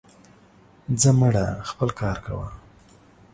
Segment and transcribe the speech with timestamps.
[1.01, 2.47] زه مړه, خپل کار کوه.